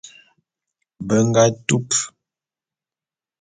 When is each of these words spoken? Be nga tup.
Be 1.05 1.17
nga 1.27 1.43
tup. 1.67 1.87